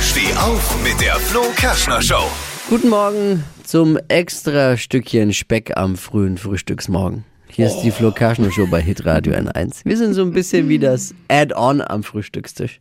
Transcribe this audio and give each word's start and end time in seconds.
Steh 0.00 0.32
auf 0.36 0.84
mit 0.84 1.00
der 1.00 1.16
Flo 1.16 1.42
Kerschner 1.56 2.00
Show. 2.00 2.22
Guten 2.68 2.88
Morgen 2.88 3.42
zum 3.64 3.98
extra 4.06 4.76
Stückchen 4.76 5.32
Speck 5.32 5.76
am 5.76 5.96
frühen 5.96 6.38
Frühstücksmorgen. 6.38 7.24
Hier 7.48 7.66
ist 7.66 7.80
die 7.80 7.90
Flo 7.90 8.12
Kerschner 8.12 8.52
Show 8.52 8.68
bei 8.70 8.80
Hitradio 8.80 9.34
N1. 9.34 9.80
Wir 9.82 9.96
sind 9.96 10.14
so 10.14 10.22
ein 10.22 10.30
bisschen 10.30 10.68
wie 10.68 10.78
das 10.78 11.12
Add-on 11.26 11.80
am 11.80 12.04
Frühstückstisch. 12.04 12.80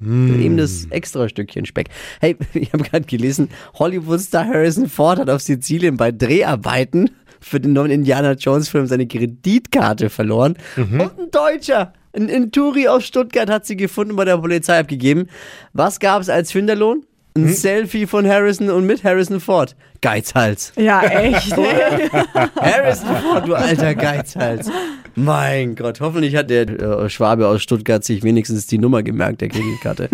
Eben 0.00 0.56
das 0.56 0.86
extra 0.90 1.28
Stückchen 1.28 1.66
Speck. 1.66 1.86
Hey, 2.20 2.36
ich 2.54 2.72
habe 2.72 2.82
gerade 2.82 3.04
gelesen, 3.04 3.48
Hollywood-Star 3.74 4.44
Harrison 4.44 4.88
Ford 4.88 5.20
hat 5.20 5.30
auf 5.30 5.40
Sizilien 5.40 5.96
bei 5.96 6.10
Dreharbeiten 6.10 7.10
für 7.38 7.60
den 7.60 7.74
neuen 7.74 7.92
Indiana 7.92 8.32
Jones-Film 8.32 8.86
seine 8.86 9.06
Kreditkarte 9.06 10.10
verloren. 10.10 10.56
Und 11.00 11.16
ein 11.16 11.30
Deutscher, 11.30 11.92
ein, 12.12 12.30
ein 12.30 12.52
Touri 12.52 12.88
aus 12.88 13.04
Stuttgart, 13.06 13.50
hat 13.50 13.66
sie 13.66 13.76
gefunden 13.76 14.12
und 14.12 14.16
bei 14.16 14.24
der 14.24 14.38
Polizei 14.38 14.78
abgegeben. 14.78 15.28
Was 15.72 16.00
gab 16.00 16.22
es 16.22 16.28
als 16.28 16.52
Finderlohn? 16.52 17.04
Ein 17.36 17.48
Selfie 17.48 18.06
von 18.06 18.26
Harrison 18.26 18.70
und 18.70 18.86
mit 18.86 19.04
Harrison 19.04 19.40
Ford. 19.40 19.76
Geizhals. 20.00 20.72
Ja, 20.76 21.02
echt. 21.02 21.54
Harrison 22.56 23.16
Ford, 23.16 23.46
du 23.46 23.54
alter 23.54 23.94
Geizhals. 23.94 24.70
Mein 25.14 25.74
Gott, 25.74 26.00
hoffentlich 26.00 26.36
hat 26.36 26.50
der 26.50 26.68
äh, 26.68 27.10
Schwabe 27.10 27.48
aus 27.48 27.62
Stuttgart 27.62 28.04
sich 28.04 28.22
wenigstens 28.22 28.66
die 28.66 28.78
Nummer 28.78 29.02
gemerkt, 29.02 29.40
der 29.40 29.48
Kreditkarte. 29.48 30.08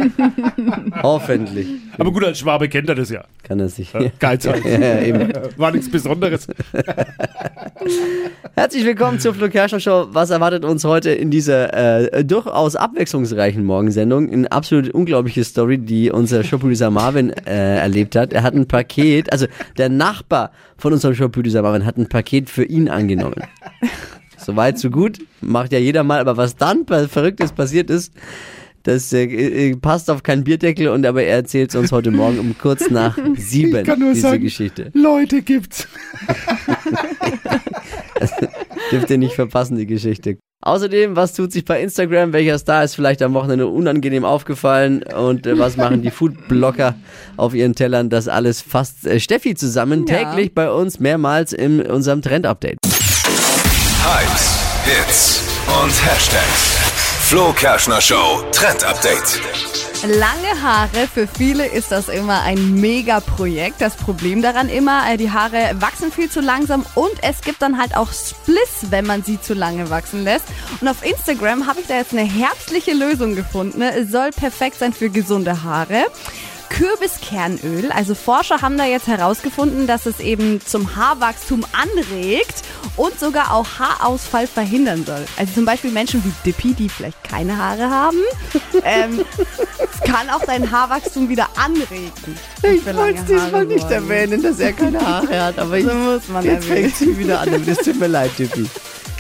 hoffentlich. 1.03 1.69
Aber 1.99 2.11
gut, 2.11 2.25
als 2.25 2.39
Schwabe 2.39 2.69
kennt 2.69 2.89
er 2.89 2.95
das 2.95 3.11
ja. 3.11 3.25
Kann 3.43 3.61
er 3.61 3.69
sich. 3.69 3.93
Geizhals. 4.19 4.65
Ja, 4.65 4.71
ja, 4.81 5.03
eben. 5.03 5.33
War 5.57 5.71
nichts 5.71 5.91
Besonderes. 5.91 6.49
Herzlich 8.55 8.85
willkommen 8.85 9.21
zur 9.21 9.35
Flo 9.35 9.49
Kerschner 9.49 9.81
Show. 9.81 10.09
Was 10.11 10.31
erwartet 10.31 10.65
uns 10.65 10.83
heute 10.85 11.11
in 11.11 11.31
dieser 11.31 12.13
äh, 12.13 12.25
durchaus 12.25 12.75
abwechslungsreichen 12.75 13.65
Morgensendung? 13.65 14.33
Eine 14.33 14.51
absolut 14.51 14.89
unglaubliche 14.91 15.45
Story, 15.45 15.79
die 15.79 16.11
unser 16.11 16.43
Showproducer 16.43 16.91
Marvin 16.91 17.31
äh, 17.31 17.77
erlebt 17.77 18.17
hat. 18.17 18.33
Er 18.33 18.43
hat 18.43 18.55
ein 18.55 18.67
Paket, 18.67 19.31
also 19.31 19.47
der 19.79 19.89
Nachbar 19.89 20.53
von 20.77 20.93
unserem 20.93 21.15
Showproducer 21.15 21.63
Marvin 21.63 21.85
hat 21.85 21.97
ein 21.97 22.09
Paket 22.09 22.51
für 22.51 22.65
ihn 22.65 22.89
angenommen. 22.89 23.43
Soweit, 24.39 24.79
so 24.79 24.91
gut. 24.91 25.19
Macht 25.41 25.73
ja 25.73 25.79
jeder 25.79 26.05
mal. 26.05 26.21
Aber 26.21 26.37
was 26.37 26.57
dann 26.57 26.87
Verrücktes 26.87 27.53
passiert 27.53 27.91
ist, 27.91 28.13
das 28.85 29.13
äh, 29.13 29.25
äh, 29.25 29.77
passt 29.77 30.09
auf 30.11 30.23
keinen 30.23 30.45
Bierdeckel 30.45 30.89
und 30.89 31.05
aber 31.05 31.25
er 31.25 31.37
erzählt 31.37 31.71
es 31.71 31.77
uns 31.77 31.91
heute 31.91 32.13
Morgen 32.13 32.39
um 32.39 32.57
kurz 32.57 32.89
nach 32.89 33.19
sieben, 33.37 33.79
Ich 33.79 33.85
kann 33.85 33.99
nur 33.99 34.11
diese 34.13 34.29
sagen, 34.29 34.43
Geschichte. 34.43 34.91
Leute 34.95 35.43
gibt's. 35.43 35.89
Dürft 38.91 39.11
ihr 39.11 39.19
nicht 39.19 39.35
verpassen, 39.35 39.77
die 39.77 39.87
Geschichte. 39.87 40.39
Außerdem, 40.63 41.15
was 41.17 41.35
tut 41.35 41.53
sich 41.53 41.65
bei 41.65 41.81
Instagram? 41.81 42.33
Welcher 42.33 42.59
Star 42.59 42.83
ist 42.83 42.95
vielleicht 42.95 43.23
am 43.23 43.35
Wochenende 43.35 43.67
unangenehm 43.67 44.25
aufgefallen? 44.25 45.03
Und 45.03 45.47
äh, 45.47 45.59
was 45.59 45.77
machen 45.77 46.03
die 46.03 46.11
Foodblocker 46.11 46.95
auf 47.37 47.55
ihren 47.55 47.75
Tellern? 47.75 48.09
Das 48.11 48.27
alles 48.27 48.63
fasst 48.63 49.07
äh, 49.07 49.21
Steffi 49.21 49.55
zusammen, 49.55 50.07
Ja. 50.07 50.25
täglich 50.25 50.55
bei 50.55 50.71
uns, 50.71 50.99
mehrmals 50.99 51.53
in 51.53 51.83
unserem 51.83 52.23
Trend-Update. 52.23 52.79
Hypes, 52.85 54.61
Hits 54.85 55.43
und 55.83 55.91
Hashtags. 56.07 56.77
Flo 57.29 57.53
Kerschner 57.53 58.01
Show 58.01 58.43
Trend 58.53 58.85
Update. 58.85 59.41
Lange 60.07 60.63
Haare, 60.63 61.09
für 61.13 61.27
viele 61.27 61.67
ist 61.67 61.91
das 61.91 62.09
immer 62.09 62.43
ein 62.43 62.81
Mega-Projekt. 62.81 63.81
Das 63.81 63.97
Problem 63.97 64.41
daran 64.41 64.69
immer, 64.69 65.03
äh, 65.11 65.17
die 65.17 65.33
Haare 65.33 65.73
wachsen 65.81 66.13
viel 66.13 66.31
zu 66.31 66.41
langsam 66.41 66.87
und 66.95 67.11
es 67.23 67.41
gibt 67.41 67.61
dann 67.61 67.77
halt 67.77 67.97
auch 67.97 68.13
Spliss, 68.13 68.91
wenn 68.91 69.05
man 69.05 69.25
sie 69.25 69.41
zu 69.41 69.53
lange 69.53 69.91
wachsen 69.91 70.23
lässt. 70.23 70.45
Und 70.81 70.87
auf 70.87 71.05
Instagram 71.05 71.67
habe 71.67 71.81
ich 71.81 71.89
da 71.89 71.97
jetzt 71.97 72.13
eine 72.13 72.23
herbstliche 72.23 72.93
Lösung 72.93 73.35
gefunden. 73.35 73.83
Es 73.83 74.13
soll 74.13 74.31
perfekt 74.31 74.79
sein 74.79 74.93
für 74.93 75.11
gesunde 75.11 75.65
Haare. 75.65 76.07
Kürbiskernöl. 76.77 77.91
Also 77.91 78.15
Forscher 78.15 78.61
haben 78.61 78.77
da 78.77 78.85
jetzt 78.85 79.07
herausgefunden, 79.07 79.87
dass 79.87 80.05
es 80.07 80.21
eben 80.21 80.61
zum 80.65 80.95
Haarwachstum 80.95 81.65
anregt 81.73 82.63
und 82.97 83.19
sogar 83.19 83.53
auch 83.53 83.67
Haarausfall 83.79 84.47
verhindern 84.47 85.05
soll. 85.07 85.25
Also 85.39 85.55
zum 85.55 85.65
Beispiel 85.65 85.91
Menschen 85.91 86.23
wie 86.25 86.33
Dippy, 86.45 86.75
die 86.75 86.89
vielleicht 86.89 87.23
keine 87.25 87.57
Haare 87.57 87.89
haben. 87.91 88.19
ähm, 88.85 89.25
es 89.79 90.01
kann 90.13 90.29
auch 90.31 90.45
dein 90.45 90.71
Haarwachstum 90.71 91.29
wieder 91.31 91.49
anregen. 91.57 92.13
Ich 92.63 92.85
wollte 92.85 93.21
es 93.21 93.25
diesmal 93.25 93.53
Haare 93.53 93.65
nicht 93.65 93.91
erwähnen, 93.91 94.43
dass 94.43 94.59
er 94.61 94.73
keine 94.75 95.01
Haare 95.01 95.45
hat, 95.45 95.59
aber 95.59 95.79
ich, 95.79 95.87
So 95.87 95.95
muss 95.95 96.29
man 96.29 96.45
jetzt 96.45 96.69
erwähnen. 96.69 96.91
fängt 96.91 96.97
sie 96.97 97.19
wieder 97.19 97.41
an. 97.41 97.65
Das 97.65 97.79
tut 97.79 97.99
mir 97.99 98.09
leid, 98.09 98.31
Tippi. 98.37 98.69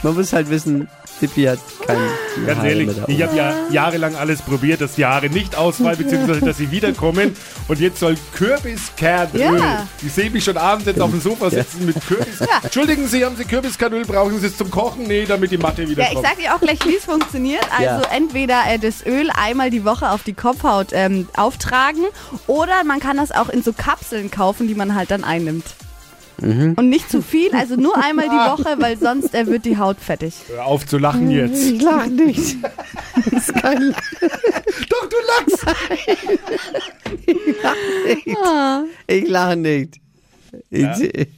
Man 0.02 0.14
muss 0.14 0.32
halt 0.32 0.50
wissen, 0.50 0.88
Tippi 1.20 1.44
hat 1.44 1.58
keine 1.86 2.06
Ganz 2.44 2.64
ehrlich, 2.64 2.90
ich 3.06 3.22
habe 3.22 3.36
ja 3.36 3.54
jahrelang 3.70 4.14
alles 4.16 4.42
probiert, 4.42 4.80
dass 4.80 4.94
die 4.94 5.04
Haare 5.06 5.28
nicht 5.30 5.56
ausfallen, 5.56 5.96
beziehungsweise 6.02 6.40
dass 6.40 6.56
sie 6.58 6.70
wiederkommen. 6.70 7.36
Und 7.68 7.80
jetzt 7.80 8.00
soll 8.00 8.16
Kürbiskernöl. 8.34 9.58
Ja. 9.60 9.86
Ich 10.04 10.12
sehe 10.12 10.30
mich 10.30 10.44
schon 10.44 10.56
abends 10.56 10.86
jetzt 10.86 11.00
auf 11.00 11.10
dem 11.10 11.20
Sofa 11.20 11.50
sitzen 11.50 11.86
mit 11.86 11.96
Kürbis. 12.06 12.40
Entschuldigen 12.62 13.06
Sie, 13.08 13.24
haben 13.24 13.36
Sie 13.36 13.44
Kürbiskernöl? 13.44 14.04
Brauchen 14.04 14.38
Sie 14.38 14.46
es 14.46 14.56
zum 14.56 14.70
Kochen? 14.70 15.04
Nee, 15.04 15.24
damit 15.26 15.50
die 15.50 15.58
Matte 15.58 15.88
wieder 15.88 16.02
Ja, 16.04 16.10
ich 16.12 16.18
sag 16.20 16.36
dir 16.36 16.54
auch 16.54 16.60
gleich, 16.60 16.78
wie 16.84 16.96
es 16.96 17.04
funktioniert. 17.04 17.64
Also 17.72 17.84
Ja. 17.84 18.02
entweder 18.14 18.62
äh, 18.68 18.78
das 18.78 19.04
Öl 19.06 19.30
einmal 19.30 19.70
die 19.70 19.84
Woche 19.84 20.10
auf 20.10 20.22
die 20.22 20.34
Kopfhaut 20.34 20.88
ähm, 20.92 21.28
auftragen 21.36 22.04
oder 22.46 22.84
man 22.84 23.00
kann 23.00 23.16
das 23.16 23.32
auch 23.32 23.48
in 23.48 23.62
so 23.62 23.72
Kapseln 23.72 24.30
kaufen, 24.30 24.68
die 24.68 24.74
man 24.74 24.94
halt 24.94 25.10
dann 25.10 25.24
einnimmt. 25.24 25.64
Mhm. 26.40 26.74
Und 26.76 26.88
nicht 26.88 27.10
zu 27.10 27.22
viel, 27.22 27.52
also 27.52 27.76
nur 27.76 27.96
einmal 27.96 28.26
die 28.28 28.62
Woche, 28.62 28.76
weil 28.78 28.98
sonst 28.98 29.34
äh, 29.34 29.46
wird 29.46 29.64
die 29.64 29.78
Haut 29.78 29.98
fettig. 29.98 30.34
Hör 30.48 30.66
auf 30.66 30.86
zu 30.86 30.98
lachen 30.98 31.30
jetzt. 31.30 31.64
Ich 31.64 31.82
lach 31.82 32.06
nicht. 32.06 32.56
Das 33.14 33.48
ist 33.48 33.54
kein 33.54 33.94
Doch, 34.90 35.08
du 35.08 35.16
lachst. 35.26 35.66
Ich 39.08 39.28
lache 39.28 39.56
nicht. 39.56 39.96
Ich, 39.96 40.05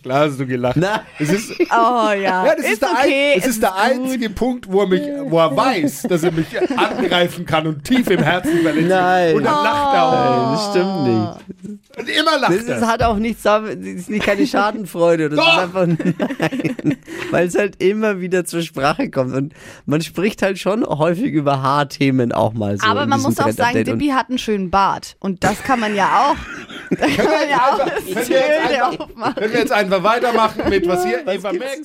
Klar 0.02 0.20
hast 0.28 0.40
du 0.40 0.46
gelacht. 0.46 0.76
Nein. 0.76 1.00
Es 1.18 1.30
ist, 1.30 1.50
Oh 1.70 2.10
ja, 2.12 2.14
ja, 2.14 2.54
das 2.56 2.64
ist, 2.64 2.72
ist 2.74 2.82
der, 2.82 2.90
okay. 2.90 3.32
ein, 3.34 3.38
es 3.40 3.46
ist 3.46 3.62
der 3.62 3.70
gut. 3.70 3.78
einzige 3.78 4.30
Punkt, 4.30 4.70
wo 4.72 4.80
er, 4.82 4.86
mich, 4.88 5.02
wo 5.24 5.38
er 5.38 5.56
weiß, 5.56 6.02
dass 6.02 6.22
er 6.22 6.32
mich 6.32 6.46
angreifen 6.76 7.44
kann 7.46 7.66
und 7.66 7.84
tief 7.84 8.08
im 8.10 8.22
Herzen 8.22 8.60
verletzt. 8.62 8.88
Nein. 8.88 9.36
Und 9.36 9.44
dann 9.44 9.64
lacht 9.64 9.94
er 9.94 10.02
auch. 10.04 10.12
Nein, 10.12 10.52
das 10.52 10.70
stimmt 10.70 11.04
nicht. 11.04 11.98
Und 11.98 12.08
immer 12.08 12.38
lacht 12.38 12.52
Das 12.52 12.62
ist, 12.62 12.68
er. 12.68 12.86
hat 12.86 13.02
auch 13.02 13.16
nichts, 13.16 13.42
damit- 13.42 13.80
das 13.80 13.86
ist 13.86 14.10
nicht 14.10 14.24
keine 14.24 14.46
Schadenfreude. 14.46 15.28
Das 15.30 15.38
Doch. 15.38 15.52
ist 15.56 15.58
einfach 15.62 15.86
nein, 15.86 16.96
weil 17.30 17.46
es 17.48 17.56
halt 17.58 17.82
immer 17.82 18.20
wieder 18.20 18.44
zur 18.44 18.62
Sprache 18.62 19.10
kommt 19.10 19.34
und 19.34 19.52
man 19.86 20.00
spricht 20.00 20.42
halt 20.42 20.58
schon 20.58 20.84
häufig 20.86 21.32
über 21.32 21.62
Haarthemen 21.62 22.32
auch 22.32 22.52
mal 22.52 22.78
so. 22.78 22.86
Aber 22.86 23.06
man 23.06 23.20
muss 23.20 23.38
auch 23.38 23.50
sagen, 23.50 23.84
Dippy 23.84 24.08
hat 24.08 24.28
einen 24.28 24.38
schönen 24.38 24.70
Bart. 24.70 25.16
Und 25.20 25.42
das 25.44 25.62
kann 25.62 25.80
man 25.80 25.94
ja 25.94 26.30
auch. 26.30 26.36
Da 26.90 27.06
kann 27.06 27.26
man 27.26 27.50
ja 27.50 27.58
auch 27.70 27.78
das 27.78 29.00
aufmachen. 29.00 29.27
Wenn 29.36 29.52
wir 29.52 29.60
jetzt 29.60 29.72
einfach 29.72 30.02
weitermachen 30.02 30.68
mit 30.68 30.86
was 30.86 31.04
hier? 31.04 31.26
Eva 31.26 31.52
Max. 31.52 31.82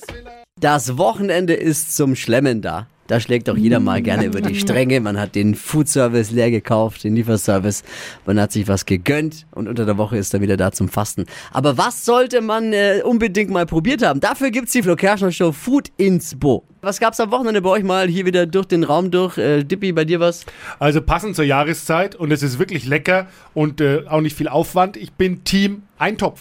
Das 0.60 0.96
Wochenende 0.96 1.54
ist 1.54 1.96
zum 1.96 2.16
Schlemmen 2.16 2.62
da. 2.62 2.86
Da 3.06 3.20
schlägt 3.20 3.48
doch 3.48 3.56
jeder 3.56 3.80
mal 3.80 4.00
gerne 4.00 4.24
über 4.24 4.40
die 4.40 4.54
Stränge. 4.54 4.98
Man 5.00 5.20
hat 5.20 5.34
den 5.34 5.54
Foodservice 5.54 6.30
leer 6.30 6.50
gekauft, 6.50 7.04
den 7.04 7.14
Lieferservice. 7.14 7.82
Man 8.24 8.40
hat 8.40 8.52
sich 8.52 8.66
was 8.66 8.86
gegönnt 8.86 9.46
und 9.50 9.68
unter 9.68 9.84
der 9.84 9.98
Woche 9.98 10.16
ist 10.16 10.32
er 10.32 10.40
wieder 10.40 10.56
da 10.56 10.72
zum 10.72 10.88
Fasten. 10.88 11.26
Aber 11.52 11.76
was 11.76 12.06
sollte 12.06 12.40
man 12.40 12.72
äh, 12.72 13.02
unbedingt 13.04 13.50
mal 13.50 13.66
probiert 13.66 14.02
haben? 14.02 14.20
Dafür 14.20 14.50
gibt's 14.50 14.72
die 14.72 14.82
Flo 14.82 14.96
Kerschner 14.96 15.32
Show 15.32 15.52
Food 15.52 15.90
Inspo. 15.98 16.64
Was 16.80 16.98
gab's 16.98 17.20
am 17.20 17.30
Wochenende 17.30 17.60
bei 17.60 17.70
euch 17.70 17.84
mal 17.84 18.08
hier 18.08 18.24
wieder 18.24 18.46
durch 18.46 18.66
den 18.66 18.84
Raum 18.84 19.10
durch? 19.10 19.36
Äh, 19.36 19.64
Dippy, 19.64 19.92
bei 19.92 20.06
dir 20.06 20.20
was? 20.20 20.46
Also 20.78 21.02
passend 21.02 21.36
zur 21.36 21.44
Jahreszeit 21.44 22.14
und 22.14 22.30
es 22.30 22.42
ist 22.42 22.58
wirklich 22.58 22.86
lecker 22.86 23.26
und 23.52 23.82
äh, 23.82 24.04
auch 24.08 24.22
nicht 24.22 24.36
viel 24.36 24.48
Aufwand. 24.48 24.96
Ich 24.96 25.12
bin 25.12 25.44
Team 25.44 25.82
Eintopf. 25.98 26.40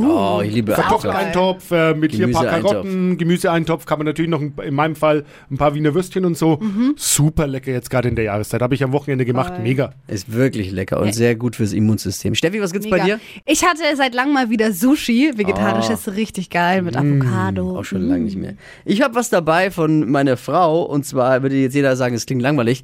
Oh, 0.00 0.40
ich 0.42 0.52
liebe 0.54 0.72
Verkochten 0.74 1.10
Eintopf. 1.10 1.70
Eintopf 1.70 1.70
äh, 1.70 1.94
mit 1.94 2.12
hier 2.12 2.26
ein 2.26 2.32
paar. 2.32 2.46
Karotten, 2.46 3.18
Gemüseeintopf, 3.18 3.84
kann 3.86 3.98
man 3.98 4.06
natürlich 4.06 4.30
noch 4.30 4.40
ein, 4.40 4.54
in 4.64 4.74
meinem 4.74 4.96
Fall 4.96 5.24
ein 5.50 5.58
paar 5.58 5.74
Wiener 5.74 5.94
Würstchen 5.94 6.24
und 6.24 6.36
so. 6.36 6.58
Mhm. 6.60 6.94
Super 6.96 7.46
lecker 7.46 7.70
jetzt 7.72 7.90
gerade 7.90 8.08
in 8.08 8.16
der 8.16 8.24
Jahreszeit. 8.24 8.62
Habe 8.62 8.74
ich 8.74 8.82
am 8.82 8.92
Wochenende 8.92 9.24
gemacht. 9.24 9.54
Mega. 9.62 9.92
Ist 10.06 10.32
wirklich 10.32 10.70
lecker 10.70 11.00
und 11.00 11.14
sehr 11.14 11.34
gut 11.36 11.56
fürs 11.56 11.72
Immunsystem. 11.72 12.34
Steffi, 12.34 12.60
was 12.60 12.72
gibt's 12.72 12.88
bei 12.88 13.02
Mega. 13.02 13.16
dir? 13.16 13.20
Ich 13.44 13.64
hatte 13.64 13.82
seit 13.96 14.14
langem 14.14 14.34
mal 14.34 14.50
wieder 14.50 14.72
Sushi. 14.72 15.32
Vegetarisch 15.36 15.86
Oh. 15.90 15.92
ist 15.92 16.08
richtig 16.16 16.48
geil 16.50 16.82
mit 16.82 16.96
Avocado. 16.96 17.78
Auch 17.78 17.84
schon 17.84 18.02
lange 18.08 18.24
nicht 18.24 18.36
mehr. 18.36 18.54
Ich 18.84 19.02
habe 19.02 19.14
was 19.14 19.30
dabei 19.30 19.70
von 19.70 20.10
meiner 20.10 20.36
Frau 20.36 20.82
und 20.82 21.04
zwar 21.04 21.42
würde 21.42 21.56
jetzt 21.56 21.74
jeder 21.74 21.96
sagen, 21.96 22.14
es 22.14 22.26
klingt 22.26 22.42
langweilig. 22.42 22.82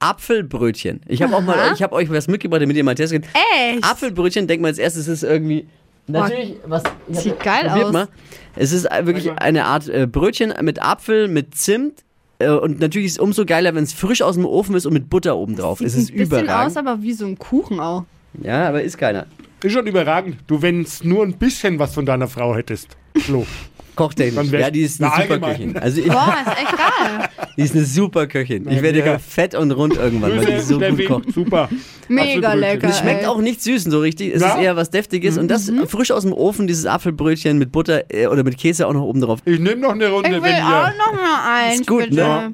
Apfelbrötchen. 0.00 1.00
Ich 1.08 1.22
habe 1.22 1.36
auch 1.36 1.42
mal, 1.42 1.56
ich 1.74 1.82
habe 1.82 1.94
euch 1.94 2.10
was 2.10 2.26
mitgebracht, 2.26 2.62
damit 2.62 2.76
ihr 2.76 2.84
mal 2.84 2.94
testen 2.94 3.20
könnt. 3.22 3.34
Echt? 3.74 3.84
Apfelbrötchen, 3.84 4.46
denkt 4.46 4.62
man 4.62 4.70
als 4.70 4.78
erstes, 4.78 5.02
es 5.08 5.22
ist 5.22 5.28
irgendwie 5.28 5.66
natürlich 6.12 6.56
was. 6.66 6.82
ich 7.08 7.18
Sieht 7.18 7.40
geil 7.40 7.68
aus. 7.68 7.92
Mal. 7.92 8.08
Es 8.56 8.72
ist 8.72 8.84
wirklich 9.02 9.30
eine 9.32 9.64
Art 9.66 9.88
äh, 9.88 10.06
Brötchen 10.06 10.52
mit 10.62 10.82
Apfel, 10.82 11.28
mit 11.28 11.54
Zimt. 11.54 12.04
äh, 12.38 12.48
Und 12.50 12.80
natürlich 12.80 13.06
ist 13.06 13.12
es 13.12 13.18
umso 13.18 13.44
geiler, 13.46 13.74
wenn 13.74 13.84
es 13.84 13.92
frisch 13.92 14.22
aus 14.22 14.34
dem 14.34 14.44
Ofen 14.44 14.74
ist 14.74 14.86
und 14.86 14.92
mit 14.92 15.08
Butter 15.10 15.36
oben 15.36 15.56
drauf. 15.56 15.80
Es 15.80 15.92
Sieht 15.94 16.02
ist 16.02 16.10
ein 16.10 16.16
bisschen 16.18 16.32
aus, 16.50 16.72
überragend. 16.72 16.76
aber 16.78 17.02
wie 17.02 17.12
so 17.12 17.26
ein 17.26 17.38
Kuchen 17.38 17.80
auch. 17.80 18.04
Ja, 18.42 18.68
aber 18.68 18.82
ist 18.82 18.98
keiner. 18.98 19.26
Ist 19.62 19.72
schon 19.72 19.86
überragend. 19.86 20.36
Du, 20.46 20.62
wenn 20.62 20.82
es 20.82 21.04
nur 21.04 21.22
ein 21.22 21.34
bisschen 21.36 21.78
was 21.78 21.94
von 21.94 22.06
deiner 22.06 22.28
Frau 22.28 22.54
hättest. 22.54 22.96
Flo. 23.18 23.46
Kochtechnisch. 23.96 24.50
Ja, 24.52 24.70
die 24.70 24.82
ist 24.82 25.00
eine 25.00 25.10
Na, 25.10 25.22
super 25.22 25.34
allgemein. 25.34 25.56
Köchin. 25.56 25.76
Also 25.82 26.00
ich, 26.00 26.08
Boah, 26.08 26.36
ist 26.46 26.58
echt 26.62 26.76
geil. 26.76 27.28
die 27.56 27.62
ist 27.62 27.74
eine 27.74 27.84
super 27.84 28.26
Köchin. 28.26 28.68
Ich 28.70 28.82
werde 28.82 28.98
ja. 29.00 29.18
fett 29.18 29.54
und 29.54 29.70
rund 29.72 29.96
irgendwann, 29.96 30.36
weil 30.36 30.46
die 30.46 30.60
so 30.60 30.78
gut 30.78 31.06
kocht. 31.06 31.32
Super. 31.34 31.68
Mega 32.08 32.52
lecker. 32.54 32.88
Es 32.88 32.98
schmeckt 32.98 33.22
ey. 33.22 33.26
auch 33.26 33.38
nicht 33.40 33.62
süß 33.62 33.84
so 33.84 34.00
richtig. 34.00 34.34
Es 34.34 34.42
Ja? 34.42 34.54
ist 34.54 34.60
eher 34.62 34.76
was 34.76 34.90
Deftiges. 34.90 35.38
Und 35.38 35.48
das 35.48 35.70
Mhm. 35.70 35.86
frisch 35.88 36.10
aus 36.10 36.22
dem 36.22 36.32
Ofen, 36.32 36.66
dieses 36.66 36.86
Apfelbrötchen 36.86 37.58
mit 37.58 37.72
Butter 37.72 38.04
äh, 38.12 38.26
oder 38.26 38.42
mit 38.44 38.56
Käse 38.58 38.86
auch 38.86 38.92
noch 38.92 39.02
oben 39.02 39.20
drauf. 39.20 39.40
Ich 39.44 39.58
nehme 39.58 39.76
noch 39.82 39.90
eine 39.92 40.08
Runde, 40.08 40.28
Ich 40.28 40.34
will 40.36 40.42
wenn 40.42 40.54
auch 40.62 40.86
ihr... 40.88 40.94
noch 40.98 41.12
mal 41.12 41.64
eins, 41.66 41.80
Ist 41.80 41.86
gut, 41.86 42.00
bitte. 42.10 42.14
ne? 42.16 42.52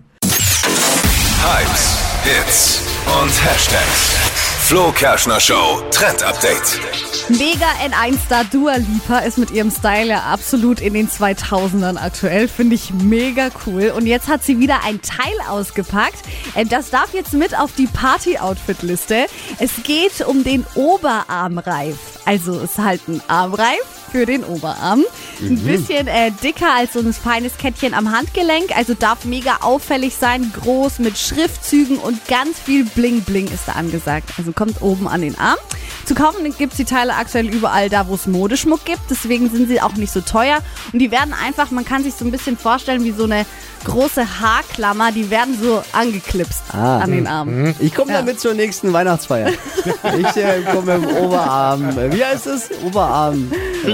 Hypes, 1.43 1.99
Hits 2.25 2.83
und 3.07 3.31
Hashtags. 3.45 4.26
Flo 4.67 4.91
Kerschner 4.91 5.39
Show 5.39 5.81
Trend 5.93 6.25
Update. 6.25 6.81
Mega 7.29 7.67
N1-Star 7.85 8.43
Dua 8.51 8.75
Lipa 8.75 9.21
ist 9.21 9.39
mit 9.39 9.53
ihrem 9.53 9.71
Style 9.71 10.09
ja 10.09 10.23
absolut 10.25 10.81
in 10.81 10.95
den 10.95 11.09
2000ern 11.09 11.97
aktuell. 11.97 12.49
Finde 12.49 12.75
ich 12.75 12.93
mega 12.93 13.51
cool. 13.65 13.93
Und 13.97 14.07
jetzt 14.07 14.27
hat 14.27 14.43
sie 14.43 14.59
wieder 14.59 14.81
ein 14.85 15.01
Teil 15.03 15.35
ausgepackt. 15.49 16.19
Äh, 16.57 16.65
Das 16.65 16.91
darf 16.91 17.15
jetzt 17.15 17.33
mit 17.33 17.57
auf 17.57 17.71
die 17.79 17.87
Party-Outfit-Liste. 17.87 19.27
Es 19.61 19.71
geht 19.85 20.27
um 20.27 20.43
den 20.43 20.67
Oberarmreif. 20.75 21.97
Also 22.25 22.57
es 22.57 22.73
ist 22.73 22.79
halt 22.79 23.07
ein 23.07 23.23
Armreif 23.29 23.79
für 24.11 24.27
den 24.27 24.45
Oberarm. 24.45 25.05
Ein 25.41 25.59
bisschen 25.59 26.07
äh, 26.09 26.31
dicker 26.43 26.75
als 26.77 26.95
so 26.95 27.01
ein 27.01 27.13
feines 27.13 27.57
Kettchen 27.59 27.95
am 27.95 28.11
Handgelenk. 28.17 28.77
Also 28.77 28.95
darf 28.95 29.25
mega 29.25 29.59
auffällig 29.61 30.15
sein. 30.17 30.53
Groß 30.63 30.99
mit 31.01 31.19
Schriftzügen 31.19 31.99
und 31.99 32.27
ganz 32.29 32.59
viel 32.59 32.85
Bling-Bling 32.85 33.47
ist 33.49 33.67
da 33.67 33.73
angesagt. 33.73 34.31
Also 34.39 34.53
kommt 34.53 34.81
oben 34.83 35.09
an 35.09 35.21
den 35.21 35.39
Arm. 35.39 35.59
Zu 36.05 36.15
kaufen 36.15 36.45
gibt 36.57 36.73
es 36.73 36.77
die 36.77 36.85
Teile 36.85 37.15
aktuell 37.15 37.47
überall 37.53 37.89
da, 37.91 38.09
wo 38.09 38.15
es 38.15 38.27
Modeschmuck 38.27 38.85
gibt. 38.85 39.01
Deswegen 39.11 39.51
sind 39.51 39.69
sie 39.69 39.81
auch 39.81 39.95
nicht 39.95 40.13
so 40.13 40.21
teuer. 40.21 40.59
Und 40.93 41.01
die 41.01 41.11
werden 41.11 41.35
einfach, 41.35 41.71
man 41.71 41.85
kann 41.85 42.03
sich 42.05 42.15
so 42.15 42.25
ein 42.25 42.31
bisschen 42.31 42.57
vorstellen, 42.57 43.03
wie 43.05 43.11
so 43.13 43.25
eine 43.25 43.45
große 43.85 44.41
Haarklammer. 44.41 45.13
Die 45.13 45.31
werden 45.31 45.57
so 45.61 45.83
angeklipst 45.93 46.63
Ah. 46.73 46.99
an 47.01 47.11
den 47.13 47.27
Armen. 47.27 47.75
Ich 47.81 47.95
komme 47.95 48.13
Ja. 48.13 48.19
damit 48.19 48.41
zur 48.41 48.55
nächsten 48.55 48.93
Weihnachtsfeier. 48.93 49.51
ich 50.19 50.37
äh, 50.37 50.63
komme 50.73 50.93
dem 51.01 51.07
Oberarm. 51.17 51.97
Wie 52.13 52.25
heißt 52.25 52.47
es? 52.47 52.71
Oberarm. 52.85 53.51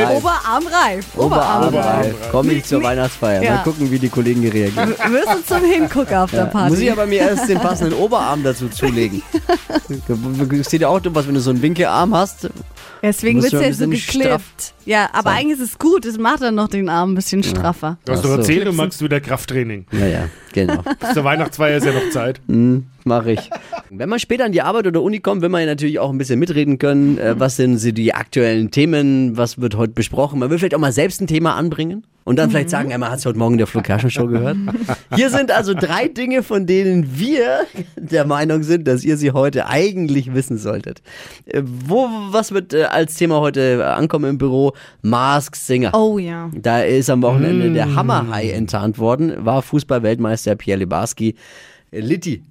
Reif. 0.07 0.19
Oberarmreif. 0.19 1.07
Oberarmreif. 1.17 2.31
Komme 2.31 2.53
ich 2.53 2.65
zur 2.65 2.83
Weihnachtsfeier. 2.83 3.43
Ja. 3.43 3.55
Mal 3.57 3.63
gucken, 3.63 3.91
wie 3.91 3.99
die 3.99 4.09
Kollegen 4.09 4.47
reagieren. 4.49 4.91
Wirst 4.91 5.49
du 5.49 5.55
zum 5.55 5.65
Hingucker 5.65 6.25
auf 6.25 6.31
der 6.31 6.47
Party. 6.47 6.71
Muss 6.71 6.79
ich 6.81 6.93
aber 6.93 7.07
mir 7.07 7.21
erst 7.21 7.49
den 7.49 7.59
passenden 7.59 7.95
Oberarm 7.95 8.43
dazu 8.43 8.69
zulegen. 8.69 9.23
Sieht 10.69 10.81
ja 10.81 10.89
auch 10.89 11.01
dumm 11.01 11.17
aus, 11.17 11.27
wenn 11.27 11.35
du 11.35 11.41
so 11.41 11.51
einen 11.51 11.63
Winkearm 11.63 12.15
hast. 12.15 12.49
Deswegen 13.03 13.43
wird 13.43 13.51
schon 13.51 13.63
ja 13.63 13.67
ein 13.67 13.75
so 13.75 13.89
geklippt. 13.89 14.75
Ja, 14.85 15.11
aber 15.13 15.31
eigentlich 15.31 15.59
ist 15.59 15.73
es 15.73 15.79
gut. 15.79 16.07
Es 16.07 16.19
macht 16.19 16.43
dann 16.43 16.55
noch 16.55 16.69
den 16.69 16.89
Arm 16.89 17.13
ein 17.13 17.15
bisschen 17.17 17.43
straffer. 17.43 17.99
Du 18.05 18.13
hast 18.13 18.25
doch 18.25 18.39
erzählt, 18.39 18.67
du 18.67 18.73
magst 18.73 19.03
wieder 19.03 19.21
Krafttraining. 19.21 19.87
Naja, 19.91 20.29
genau. 20.53 20.83
Bis 21.01 21.11
zur 21.15 21.25
Weihnachtsfeier 21.25 21.79
ist 21.79 21.87
ja 21.87 21.93
noch 21.93 22.11
Zeit. 22.11 22.41
Mache 23.05 23.33
ich. 23.33 23.51
Wenn 23.95 24.09
man 24.09 24.19
später 24.19 24.47
an 24.47 24.53
die 24.53 24.63
Arbeit 24.63 24.87
oder 24.87 25.03
Uni 25.03 25.21
kommt, 25.21 25.43
will 25.43 25.51
man 25.51 25.61
ja 25.61 25.67
natürlich 25.67 25.99
auch 25.99 26.09
ein 26.09 26.17
bisschen 26.17 26.39
mitreden 26.39 26.79
können. 26.79 27.19
Äh, 27.19 27.39
was 27.39 27.57
sind 27.57 27.77
so 27.77 27.93
die 27.93 28.15
aktuellen 28.15 28.71
Themen? 28.71 29.37
Was 29.37 29.61
wird 29.61 29.77
heute 29.77 29.93
besprochen? 29.93 30.39
Man 30.39 30.49
will 30.49 30.59
vielleicht 30.59 30.75
auch 30.75 30.81
mal 30.81 30.93
selbst 30.93 31.21
ein 31.21 31.27
Thema 31.27 31.57
anbringen 31.57 32.07
und 32.25 32.39
dann 32.39 32.51
vielleicht 32.51 32.71
sagen, 32.71 32.91
ey, 32.91 32.97
man 32.97 33.11
hat 33.11 33.19
es 33.19 33.27
heute 33.27 33.39
Morgen 33.39 33.55
in 33.55 33.59
der 33.59 33.67
Flo 33.67 33.83
Kerschner 33.83 34.09
Show 34.09 34.29
gehört. 34.29 34.57
Hier 35.15 35.29
sind 35.29 35.51
also 35.51 35.75
drei 35.75 36.09
Dinge, 36.09 36.43
von 36.43 36.65
denen 36.65 37.19
wir 37.19 37.67
der 37.97 38.25
Meinung 38.25 38.63
sind, 38.63 38.89
dass 38.89 39.05
ihr 39.05 39.19
sie 39.19 39.33
heute 39.33 39.67
eigentlich 39.67 40.33
wissen 40.33 40.57
solltet. 40.57 41.03
Äh, 41.45 41.61
wo, 41.63 42.09
was 42.31 42.53
wird 42.53 42.73
äh, 42.73 42.85
als 42.85 43.17
Thema 43.17 43.41
heute 43.41 43.87
ankommen 43.89 44.31
im 44.31 44.39
Büro? 44.39 44.73
Mask 45.03 45.55
Singer. 45.55 45.93
Oh 45.95 46.17
ja. 46.17 46.51
Da 46.55 46.81
ist 46.81 47.11
am 47.11 47.21
Wochenende 47.21 47.71
der 47.73 47.95
Hammerhai 47.95 48.53
enttarnt 48.53 48.99
worden, 48.99 49.45
war 49.45 49.61
Fußball-Weltmeister 49.61 50.57
Pierre 50.57 50.79
Lebarski. 50.79 51.35
Äh, 51.91 52.01
Litti. 52.01 52.43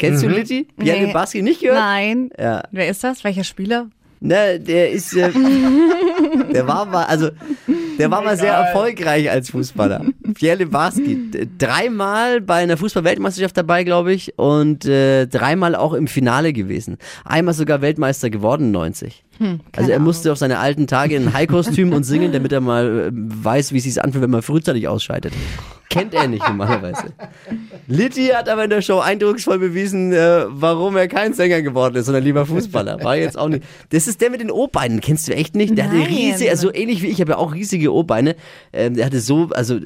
Kennst 0.00 0.24
du 0.24 0.28
Litti? 0.28 0.66
Pierre 0.78 0.98
Nee. 0.98 1.06
Lebarski 1.06 1.42
nicht 1.42 1.60
gehört? 1.60 1.78
Nein. 1.78 2.30
Ja. 2.38 2.62
Wer 2.72 2.88
ist 2.88 3.04
das? 3.04 3.22
Welcher 3.22 3.44
Spieler? 3.44 3.88
Ne, 4.22 4.60
der 4.60 4.90
ist, 4.90 5.16
äh, 5.16 5.30
der 6.52 6.66
war 6.66 6.84
mal, 6.84 7.04
also, 7.04 7.30
der 7.98 8.10
war 8.10 8.22
mal 8.22 8.36
sehr 8.36 8.52
erfolgreich 8.52 9.30
als 9.30 9.50
Fußballer. 9.50 10.04
Pierre 10.34 10.58
Lebarski. 10.58 11.30
Dreimal 11.56 12.40
bei 12.42 12.56
einer 12.56 12.76
Fußball-Weltmeisterschaft 12.76 13.56
dabei, 13.56 13.82
glaube 13.84 14.12
ich, 14.12 14.38
und 14.38 14.84
äh, 14.84 15.26
dreimal 15.26 15.74
auch 15.74 15.94
im 15.94 16.06
Finale 16.06 16.52
gewesen. 16.52 16.98
Einmal 17.24 17.54
sogar 17.54 17.80
Weltmeister 17.80 18.28
geworden, 18.28 18.70
90. 18.72 19.24
also 19.74 19.90
er 19.90 19.98
musste 19.98 20.32
auf 20.32 20.38
seine 20.38 20.58
alten 20.58 20.86
Tage 20.86 21.16
in 21.16 21.32
High-Kostüm 21.32 21.92
und 21.92 22.04
singen, 22.04 22.32
damit 22.32 22.52
er 22.52 22.60
mal 22.60 23.08
äh, 23.08 23.10
weiß, 23.12 23.72
wie 23.72 23.78
es 23.78 23.84
sich 23.84 24.02
anfühlt, 24.02 24.22
wenn 24.22 24.30
man 24.30 24.42
frühzeitig 24.42 24.86
ausscheidet. 24.86 25.32
Kennt 25.88 26.14
er 26.14 26.28
nicht 26.28 26.46
normalerweise. 26.46 27.12
Litti 27.88 28.28
hat 28.28 28.48
aber 28.48 28.64
in 28.64 28.70
der 28.70 28.80
Show 28.80 29.00
eindrucksvoll 29.00 29.58
bewiesen, 29.58 30.12
äh, 30.12 30.44
warum 30.46 30.96
er 30.96 31.08
kein 31.08 31.34
Sänger 31.34 31.62
geworden 31.62 31.96
ist, 31.96 32.06
sondern 32.06 32.22
lieber 32.22 32.46
Fußballer. 32.46 33.02
War 33.02 33.16
jetzt 33.16 33.36
auch 33.36 33.48
nicht. 33.48 33.64
Das 33.88 34.06
ist 34.06 34.20
der 34.20 34.30
mit 34.30 34.40
den 34.40 34.52
O-Beinen, 34.52 35.00
kennst 35.00 35.26
du 35.26 35.34
echt 35.34 35.56
nicht? 35.56 35.76
Der 35.76 35.86
hatte 35.86 35.96
Nein. 35.96 36.06
riesige, 36.06 36.50
also 36.50 36.72
ähnlich 36.72 37.02
wie 37.02 37.08
ich, 37.08 37.20
habe 37.20 37.32
ja 37.32 37.38
auch 37.38 37.54
riesige 37.54 37.92
O-Beine. 37.92 38.36
Ähm, 38.72 38.94
der 38.94 39.06
hatte 39.06 39.20
so, 39.20 39.48
also 39.52 39.80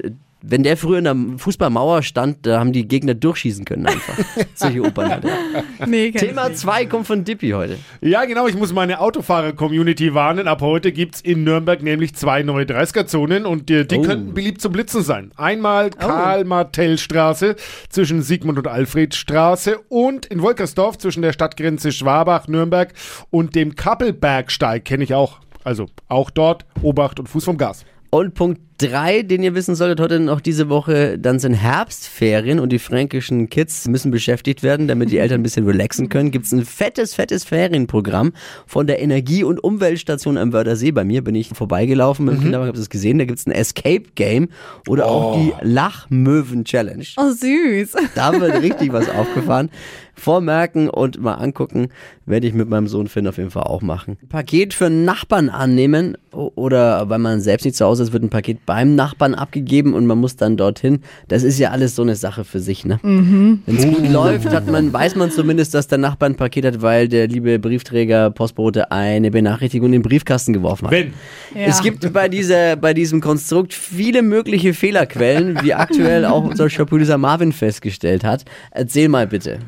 wenn 0.47 0.63
der 0.63 0.77
früher 0.77 0.99
in 0.99 1.03
der 1.05 1.15
Fußballmauer 1.37 2.03
stand, 2.03 2.45
da 2.45 2.59
haben 2.59 2.71
die 2.71 2.87
Gegner 2.87 3.13
durchschießen 3.13 3.65
können 3.65 3.87
einfach. 3.87 4.17
Solche 4.55 4.81
O-Beine 4.81 5.15
hatte 5.15 5.29
er. 5.29 5.87
Nee, 5.87 6.11
Thema 6.11 6.49
nicht. 6.49 6.59
2 6.59 6.85
kommt 6.85 7.07
von 7.07 7.23
Dippy 7.23 7.49
heute. 7.51 7.77
Ja, 8.01 8.25
genau, 8.25 8.47
ich 8.47 8.55
muss 8.55 8.71
meine 8.73 8.99
Autofahrer-Community 8.99 10.13
warnen. 10.13 10.47
Ab 10.47 10.61
heute 10.61 10.91
gibt's 10.91 11.21
in 11.21 11.43
Nürnberg 11.43 11.81
nämlich 11.81 12.13
zwei 12.15 12.43
neue 12.43 12.65
30er-Zonen 12.65 13.45
und 13.45 13.69
die, 13.69 13.87
die 13.87 13.97
Oh. 13.97 14.01
könnten 14.01 14.33
beliebt 14.33 14.61
zum 14.61 14.71
Blitzen 14.73 15.01
sein. 15.03 15.31
Einmal 15.35 15.89
Karl-Martell-Straße 15.89 17.55
zwischen 17.89 18.21
Sigmund 18.21 18.57
und 18.57 18.67
Alfredstraße 18.67 19.77
und 19.89 20.25
in 20.27 20.41
Wolkersdorf 20.41 20.97
zwischen 20.97 21.21
der 21.21 21.33
Stadtgrenze 21.33 21.91
Schwabach-Nürnberg 21.91 22.93
und 23.29 23.55
dem 23.55 23.75
Kappelbergsteig, 23.75 24.85
kenne 24.85 25.03
ich 25.03 25.13
auch. 25.13 25.39
Also 25.63 25.87
auch 26.07 26.29
dort 26.29 26.65
Obacht 26.81 27.19
und 27.19 27.27
Fuß 27.27 27.45
vom 27.45 27.57
Gas. 27.57 27.85
Und 28.11 28.33
Punkt 28.35 28.61
3, 28.77 29.21
den 29.21 29.41
ihr 29.41 29.55
wissen 29.55 29.73
solltet, 29.73 30.01
heute 30.01 30.19
noch 30.19 30.41
diese 30.41 30.67
Woche, 30.67 31.17
dann 31.17 31.39
sind 31.39 31.53
Herbstferien 31.53 32.59
und 32.59 32.73
die 32.73 32.79
fränkischen 32.79 33.49
Kids 33.49 33.87
müssen 33.87 34.11
beschäftigt 34.11 34.63
werden, 34.63 34.89
damit 34.89 35.11
die 35.11 35.17
Eltern 35.17 35.39
ein 35.39 35.43
bisschen 35.43 35.65
relaxen 35.65 36.09
können. 36.09 36.29
Gibt 36.29 36.45
es 36.45 36.51
ein 36.51 36.65
fettes, 36.65 37.13
fettes 37.13 37.45
Ferienprogramm 37.45 38.33
von 38.67 38.85
der 38.85 39.01
Energie- 39.01 39.45
und 39.45 39.63
Umweltstation 39.63 40.37
am 40.37 40.51
Wörthersee. 40.51 40.91
Bei 40.91 41.05
mir 41.05 41.23
bin 41.23 41.35
ich 41.35 41.49
vorbeigelaufen 41.49 42.25
mit 42.25 42.35
dem 42.35 42.41
Kinderwagen, 42.41 42.67
habe 42.67 42.77
es 42.77 42.89
gesehen. 42.89 43.17
Da 43.17 43.23
gibt 43.23 43.39
es 43.39 43.45
ein 43.45 43.51
Escape 43.51 44.03
Game 44.15 44.49
oder 44.89 45.05
auch 45.05 45.37
die 45.37 45.53
Lachmöwen-Challenge. 45.61 47.05
Oh, 47.15 47.31
süß. 47.31 47.93
Da 48.13 48.39
wird 48.39 48.61
richtig 48.61 48.91
was 48.91 49.09
aufgefahren. 49.15 49.69
Vormerken 50.17 50.89
und 50.89 51.21
mal 51.21 51.33
angucken, 51.35 51.89
werde 52.25 52.47
ich 52.47 52.53
mit 52.53 52.69
meinem 52.69 52.87
Sohn 52.87 53.07
Finn 53.07 53.27
auf 53.27 53.37
jeden 53.37 53.51
Fall 53.51 53.63
auch 53.63 53.81
machen. 53.81 54.17
Paket 54.29 54.73
für 54.73 54.89
Nachbarn 54.89 55.49
annehmen 55.49 56.17
oder 56.31 57.09
weil 57.09 57.19
man 57.19 57.41
selbst 57.41 57.65
nicht 57.65 57.75
zu 57.75 57.85
Hause 57.85 58.03
ist, 58.03 58.13
wird 58.13 58.23
ein 58.23 58.29
Paket 58.29 58.64
beim 58.65 58.95
Nachbarn 58.95 59.33
abgegeben 59.33 59.93
und 59.93 60.05
man 60.05 60.17
muss 60.17 60.35
dann 60.35 60.57
dorthin. 60.57 60.99
Das 61.27 61.43
ist 61.43 61.59
ja 61.59 61.71
alles 61.71 61.95
so 61.95 62.01
eine 62.01 62.15
Sache 62.15 62.43
für 62.43 62.59
sich, 62.59 62.85
ne? 62.85 62.99
Wenn 63.01 63.61
es 63.67 63.85
gut 63.85 64.09
läuft, 64.09 64.49
hat 64.49 64.67
man, 64.67 64.91
weiß 64.91 65.15
man 65.15 65.31
zumindest, 65.31 65.73
dass 65.73 65.87
der 65.87 65.97
Nachbar 65.97 66.29
ein 66.29 66.35
Paket 66.35 66.65
hat, 66.65 66.81
weil 66.81 67.07
der 67.07 67.27
liebe 67.27 67.59
Briefträger, 67.59 68.31
Postbote 68.31 68.91
eine 68.91 69.31
Benachrichtigung 69.31 69.87
in 69.87 69.93
den 69.93 70.01
Briefkasten 70.01 70.53
geworfen 70.53 70.85
hat. 70.85 70.91
Wenn. 70.91 71.13
Es 71.55 71.81
gibt 71.81 72.11
bei, 72.11 72.27
dieser, 72.27 72.75
bei 72.75 72.93
diesem 72.93 73.21
Konstrukt 73.21 73.73
viele 73.73 74.21
mögliche 74.21 74.73
Fehlerquellen, 74.73 75.59
wie 75.61 75.73
aktuell 75.73 76.25
auch 76.25 76.43
unser 76.43 76.67
Producer 76.67 77.17
Marvin 77.17 77.51
festgestellt 77.51 78.23
hat. 78.23 78.45
Erzähl 78.71 79.09
mal 79.09 79.27
bitte. 79.27 79.59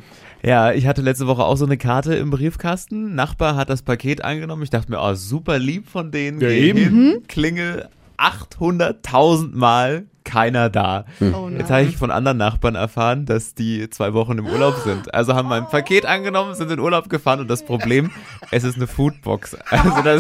Ja, 0.43 0.71
ich 0.71 0.85
hatte 0.85 1.01
letzte 1.01 1.27
Woche 1.27 1.43
auch 1.43 1.57
so 1.57 1.65
eine 1.65 1.77
Karte 1.77 2.15
im 2.15 2.29
Briefkasten. 2.29 3.15
Nachbar 3.15 3.55
hat 3.55 3.69
das 3.69 3.81
Paket 3.81 4.23
angenommen. 4.23 4.63
Ich 4.63 4.69
dachte 4.69 4.91
mir, 4.91 4.99
oh, 5.01 5.13
super 5.15 5.59
lieb 5.59 5.89
von 5.89 6.11
denen. 6.11 6.39
Ja, 6.39 6.49
eben. 6.49 6.77
hin, 6.77 7.23
klingel 7.27 7.89
800.000 8.17 9.53
Mal, 9.53 10.07
keiner 10.27 10.69
da. 10.69 11.05
Oh 11.21 11.49
Jetzt 11.49 11.71
habe 11.71 11.83
ich 11.83 11.97
von 11.97 12.11
anderen 12.11 12.37
Nachbarn 12.37 12.75
erfahren, 12.75 13.25
dass 13.25 13.55
die 13.55 13.89
zwei 13.89 14.13
Wochen 14.13 14.37
im 14.37 14.45
Urlaub 14.45 14.75
sind. 14.83 15.13
Also 15.13 15.33
haben 15.33 15.47
mein 15.47 15.65
Paket 15.67 16.05
angenommen, 16.05 16.53
sind 16.53 16.69
in 16.71 16.79
Urlaub 16.79 17.09
gefahren 17.09 17.39
und 17.39 17.47
das 17.49 17.63
Problem, 17.65 18.11
es 18.51 18.63
ist 18.63 18.75
eine 18.75 18.87
Foodbox. 18.87 19.55
Also 19.71 20.01
da, 20.03 20.17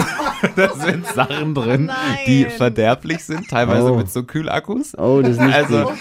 da 0.55 0.73
sind 0.75 1.05
Sachen 1.07 1.53
drin, 1.53 1.91
die 2.25 2.43
Nein. 2.43 2.51
verderblich 2.51 3.23
sind, 3.23 3.49
teilweise 3.49 3.91
Oh. 3.91 3.97
mit 3.97 4.09
so 4.09 4.23
Kühlakkus. 4.23 4.97
Oh, 4.97 5.21
das 5.21 5.31
ist 5.33 5.41
nicht 5.41 5.53
Also 5.55 5.83
gut. 5.83 5.93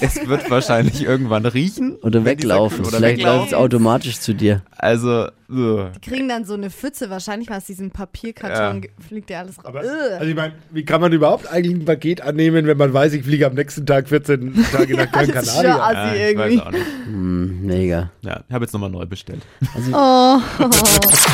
es 0.00 0.28
wird 0.28 0.50
wahrscheinlich 0.50 1.02
irgendwann 1.04 1.46
riechen. 1.46 1.96
Oder 2.02 2.24
weglaufen. 2.24 2.80
Oder 2.84 2.98
Vielleicht 2.98 3.22
läuft 3.22 3.48
es 3.48 3.54
automatisch 3.54 4.20
zu 4.20 4.34
dir. 4.34 4.62
Also, 4.76 5.28
so. 5.48 5.88
Die 6.04 6.10
kriegen 6.10 6.28
dann 6.28 6.44
so 6.44 6.54
eine 6.54 6.68
Pfütze, 6.70 7.08
wahrscheinlich 7.10 7.50
aus 7.50 7.64
diesem 7.64 7.90
Papierkarton 7.90 8.82
Ja. 8.82 8.88
fliegt 9.08 9.30
ja 9.30 9.38
alles 9.40 9.56
raus. 9.58 9.64
Aber, 9.66 9.80
also 9.80 10.24
ich 10.24 10.34
meine, 10.34 10.54
wie 10.70 10.84
kann 10.84 11.00
man 11.00 11.12
überhaupt 11.12 11.50
eigentlich 11.50 11.74
ein 11.74 11.84
Paket 11.84 12.20
annehmen, 12.20 12.66
wenn 12.66 12.76
man 12.76 12.92
weiß, 12.92 13.12
ich 13.14 13.24
fliege 13.24 13.46
am 13.46 13.53
nächsten 13.54 13.86
Tag 13.86 14.08
14 14.08 14.66
Tage 14.72 14.96
nach 14.96 15.10
Gran 15.12 15.28
das 15.32 15.46
ist 15.46 15.54
schon 15.54 15.62
Canaria? 15.64 15.84
assi 15.86 16.18
Ja, 16.18 16.28
ich 16.28 16.38
weiß 16.38 16.52
irgendwie. 16.52 16.60
auch 16.62 16.70
nicht. 16.70 16.86
Hm, 17.06 17.66
mega. 17.66 18.10
Ja, 18.22 18.40
ich 18.48 18.54
habe 18.54 18.64
jetzt 18.64 18.72
nochmal 18.72 18.90
neu 18.90 19.06
bestellt. 19.06 19.42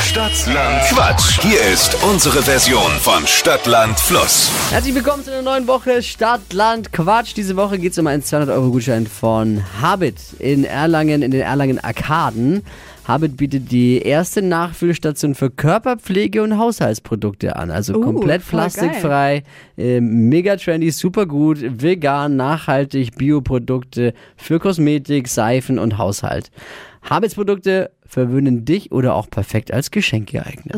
Stadtland 0.02 0.82
Quatsch. 0.90 1.40
Hier 1.42 1.60
ist 1.72 1.96
unsere 2.04 2.42
Version 2.42 2.90
von 3.00 3.26
Stadtland 3.26 3.98
Fluss. 3.98 4.50
Herzlich 4.70 4.94
willkommen 4.94 5.24
zu 5.24 5.32
einer 5.32 5.42
neuen 5.42 5.66
Woche 5.66 6.02
Stadt, 6.02 6.52
Land, 6.52 6.92
Quatsch. 6.92 7.32
Diese 7.36 7.56
Woche 7.56 7.78
geht 7.78 7.92
es 7.92 7.98
um 7.98 8.06
einen 8.06 8.22
200-Euro-Gutschein 8.22 9.06
von 9.06 9.62
Habit 9.80 10.16
in 10.38 10.64
Erlangen, 10.64 11.22
in 11.22 11.30
den 11.30 11.40
Erlangen 11.42 11.78
Arkaden. 11.78 12.62
Habit 13.10 13.36
bietet 13.36 13.72
die 13.72 13.98
erste 13.98 14.40
Nachfüllstation 14.40 15.34
für 15.34 15.50
Körperpflege 15.50 16.44
und 16.44 16.58
Haushaltsprodukte 16.58 17.56
an. 17.56 17.72
Also 17.72 17.94
Uh, 17.96 18.00
komplett 18.02 18.46
plastikfrei, 18.46 19.42
äh, 19.76 20.00
mega 20.00 20.54
trendy, 20.54 20.92
super 20.92 21.26
gut, 21.26 21.58
vegan, 21.60 22.36
nachhaltig, 22.36 23.16
Bioprodukte 23.16 24.14
für 24.36 24.60
Kosmetik, 24.60 25.26
Seifen 25.26 25.80
und 25.80 25.98
Haushalt. 25.98 26.52
Habits 27.02 27.34
Produkte 27.34 27.90
verwöhnen 28.10 28.64
dich 28.64 28.90
oder 28.90 29.14
auch 29.14 29.30
perfekt 29.30 29.72
als 29.72 29.92
Geschenk 29.92 30.30
geeignet. 30.30 30.76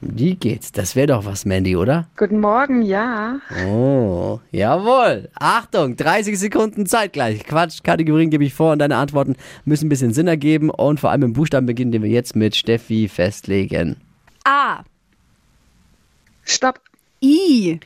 Wie 0.00 0.36
geht's? 0.36 0.70
Das 0.70 0.94
wäre 0.94 1.08
doch 1.08 1.24
was, 1.24 1.44
Mandy, 1.44 1.76
oder? 1.76 2.08
Guten 2.16 2.40
Morgen, 2.40 2.82
ja. 2.82 3.40
Oh, 3.66 4.38
jawohl. 4.52 5.28
Achtung, 5.34 5.96
30 5.96 6.38
Sekunden 6.38 6.86
zeitgleich. 6.86 7.44
Quatsch, 7.44 7.82
Kategorien 7.82 8.30
gebe 8.30 8.44
ich 8.44 8.54
vor 8.54 8.72
und 8.72 8.78
deine 8.78 8.96
Antworten 8.96 9.34
müssen 9.64 9.86
ein 9.86 9.88
bisschen 9.88 10.12
Sinn 10.12 10.28
ergeben 10.28 10.70
und 10.70 11.00
vor 11.00 11.10
allem 11.10 11.24
im 11.24 11.32
Buchstaben 11.32 11.66
beginnen, 11.66 11.90
den 11.90 12.02
wir 12.02 12.10
jetzt 12.10 12.36
mit 12.36 12.54
Steffi 12.54 13.08
festlegen. 13.08 13.96
A. 14.44 14.84
Stopp. 16.44 16.80
I. 17.20 17.80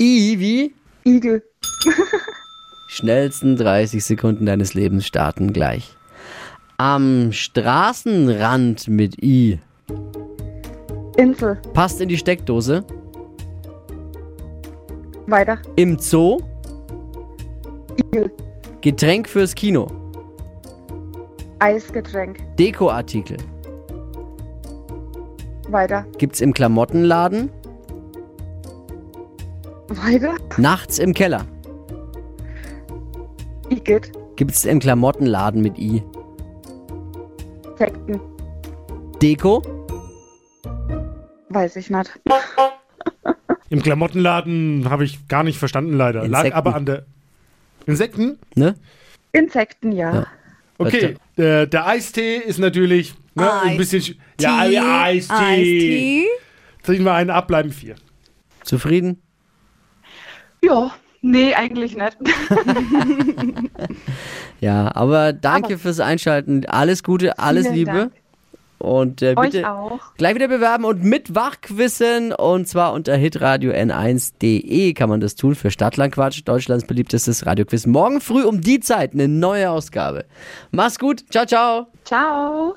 I 0.00 0.38
wie? 0.38 0.74
Igel. 1.04 1.42
Schnellsten 2.88 3.56
30 3.56 4.04
Sekunden 4.04 4.46
deines 4.46 4.74
Lebens 4.74 5.06
starten 5.06 5.52
gleich. 5.52 5.90
Am 6.80 7.32
Straßenrand 7.32 8.86
mit 8.86 9.20
I. 9.20 9.58
Insel. 11.16 11.60
Passt 11.74 12.00
in 12.00 12.08
die 12.08 12.16
Steckdose. 12.16 12.84
Weiter. 15.26 15.58
Im 15.74 15.98
Zoo. 15.98 16.40
Igel. 17.96 18.30
Getränk 18.80 19.28
fürs 19.28 19.56
Kino. 19.56 19.88
Eisgetränk. 21.58 22.38
Dekoartikel. 22.56 23.38
Weiter. 25.70 26.06
Gibt's 26.18 26.40
im 26.40 26.54
Klamottenladen. 26.54 27.50
Weiter. 29.88 30.36
Nachts 30.58 31.00
im 31.00 31.12
Keller. 31.12 31.44
Igitt. 33.68 34.12
Gibt's 34.36 34.64
im 34.64 34.78
Klamottenladen 34.78 35.60
mit 35.60 35.76
I. 35.76 36.04
Sekten. 37.78 38.20
Deko. 39.22 39.62
Weiß 41.50 41.76
ich 41.76 41.90
nicht. 41.90 42.18
Im 43.70 43.82
Klamottenladen 43.82 44.88
habe 44.90 45.04
ich 45.04 45.28
gar 45.28 45.44
nicht 45.44 45.58
verstanden, 45.58 45.94
leider. 45.96 46.26
Lag 46.26 46.40
Insekten. 46.40 46.56
aber 46.58 46.74
an 46.74 46.86
der. 46.86 47.06
Insekten? 47.86 48.38
Ne? 48.54 48.74
Insekten, 49.32 49.92
ja. 49.92 50.14
Ja. 50.14 50.26
Okay, 50.78 51.16
der, 51.36 51.66
der 51.66 51.86
Eistee 51.86 52.36
ist 52.36 52.58
natürlich 52.58 53.14
ne, 53.34 53.50
ein 53.62 53.76
bisschen. 53.76 54.00
sch- 54.00 54.16
Ja, 54.40 54.64
ja, 54.64 55.02
Eistee. 55.02 55.34
Eistee. 55.34 56.26
Ziehen 56.82 57.04
wir 57.04 57.14
einen 57.14 57.30
ab, 57.30 57.48
bleiben 57.48 57.70
vier. 57.72 57.96
Zufrieden? 58.62 59.20
Ja. 60.62 60.92
Nee, 61.20 61.54
eigentlich 61.54 61.96
nicht. 61.96 62.16
Ja, 64.60 64.94
aber 64.94 65.32
danke 65.32 65.78
fürs 65.78 66.00
Einschalten. 66.00 66.66
Alles 66.66 67.02
Gute, 67.02 67.38
alles 67.38 67.70
Liebe. 67.70 67.92
Dank. 67.92 68.12
Und 68.78 69.22
äh, 69.22 69.34
bitte 69.34 69.68
auch. 69.68 70.14
gleich 70.16 70.36
wieder 70.36 70.46
bewerben 70.46 70.84
und 70.84 71.02
mit 71.02 71.34
Wachquissen. 71.34 72.32
Und 72.32 72.68
zwar 72.68 72.92
unter 72.92 73.16
hitradio 73.16 73.72
n1.de 73.72 74.92
kann 74.94 75.08
man 75.08 75.20
das 75.20 75.34
tun 75.34 75.56
für 75.56 75.70
Stadtlandquatsch, 75.70 76.42
Deutschlands 76.44 76.86
beliebtestes 76.86 77.44
Radioquiz. 77.44 77.86
Morgen 77.86 78.20
früh 78.20 78.44
um 78.44 78.60
die 78.60 78.78
Zeit 78.78 79.14
eine 79.14 79.26
neue 79.26 79.70
Ausgabe. 79.70 80.26
Mach's 80.70 80.98
gut. 80.98 81.24
Ciao, 81.30 81.44
ciao. 81.44 81.88
Ciao. 82.04 82.76